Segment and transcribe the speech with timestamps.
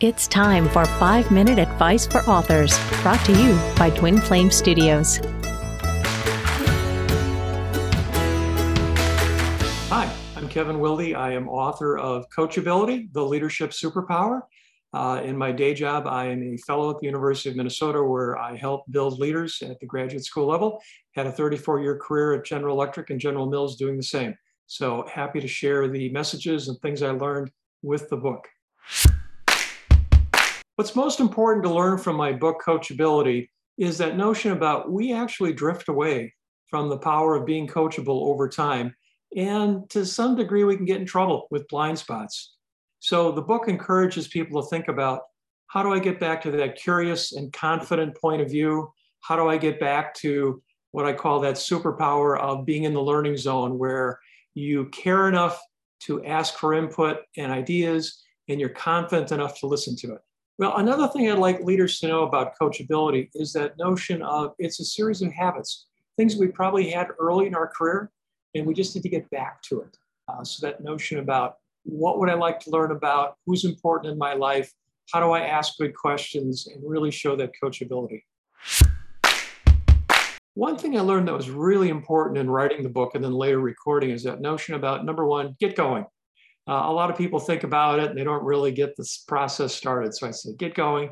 [0.00, 5.16] It's time for 5 Minute Advice for Authors, brought to you by Twin Flames Studios.
[9.90, 11.14] Hi, I'm Kevin Wilde.
[11.14, 14.42] I am author of Coachability, The Leadership Superpower.
[14.92, 18.38] Uh, in my day job, I am a fellow at the University of Minnesota where
[18.38, 20.80] I help build leaders at the graduate school level.
[21.16, 24.36] Had a 34 year career at General Electric and General Mills doing the same.
[24.68, 27.50] So happy to share the messages and things I learned
[27.82, 28.46] with the book.
[30.78, 33.48] What's most important to learn from my book, Coachability,
[33.78, 36.32] is that notion about we actually drift away
[36.70, 38.94] from the power of being coachable over time.
[39.36, 42.54] And to some degree, we can get in trouble with blind spots.
[43.00, 45.22] So the book encourages people to think about
[45.66, 48.92] how do I get back to that curious and confident point of view?
[49.18, 53.02] How do I get back to what I call that superpower of being in the
[53.02, 54.20] learning zone where
[54.54, 55.60] you care enough
[56.02, 60.20] to ask for input and ideas and you're confident enough to listen to it?
[60.58, 64.80] Well, another thing I'd like leaders to know about coachability is that notion of it's
[64.80, 68.10] a series of habits, things we probably had early in our career,
[68.56, 69.96] and we just need to get back to it.
[70.26, 74.18] Uh, so that notion about what would I like to learn about, who's important in
[74.18, 74.72] my life,
[75.12, 78.22] how do I ask good questions, and really show that coachability.
[80.54, 83.60] One thing I learned that was really important in writing the book and then later
[83.60, 86.04] recording is that notion about number one, get going.
[86.68, 89.74] Uh, a lot of people think about it and they don't really get this process
[89.74, 90.14] started.
[90.14, 91.10] So I said, get going,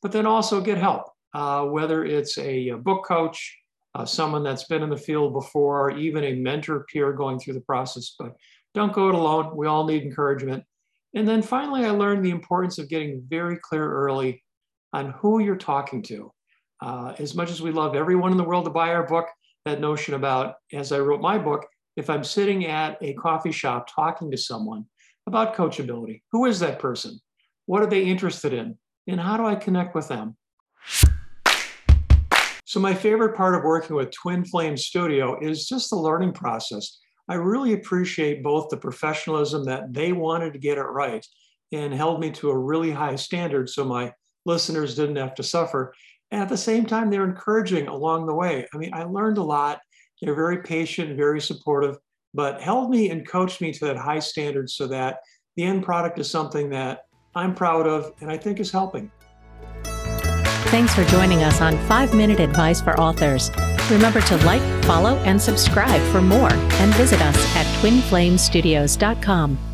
[0.00, 3.58] but then also get help, uh, whether it's a, a book coach,
[3.94, 7.60] uh, someone that's been in the field before, even a mentor peer going through the
[7.62, 8.14] process.
[8.18, 8.36] But
[8.74, 9.56] don't go it alone.
[9.56, 10.62] We all need encouragement.
[11.14, 14.42] And then finally, I learned the importance of getting very clear early
[14.92, 16.32] on who you're talking to.
[16.80, 19.26] Uh, as much as we love everyone in the world to buy our book,
[19.64, 23.88] that notion about, as I wrote my book, if I'm sitting at a coffee shop
[23.94, 24.86] talking to someone,
[25.26, 26.22] about coachability.
[26.32, 27.20] Who is that person?
[27.66, 28.76] What are they interested in?
[29.06, 30.36] And how do I connect with them?
[32.64, 36.98] So, my favorite part of working with Twin Flame Studio is just the learning process.
[37.28, 41.24] I really appreciate both the professionalism that they wanted to get it right
[41.72, 44.12] and held me to a really high standard so my
[44.44, 45.92] listeners didn't have to suffer.
[46.30, 48.66] And at the same time, they're encouraging along the way.
[48.72, 49.80] I mean, I learned a lot.
[50.22, 51.98] They're very patient, very supportive
[52.34, 55.20] but held me and coached me to that high standard so that
[55.56, 57.00] the end product is something that
[57.34, 59.10] I'm proud of and I think is helping.
[59.84, 63.50] Thanks for joining us on 5 Minute Advice for Authors.
[63.90, 69.71] Remember to like, follow, and subscribe for more and visit us at twinflamestudios.com.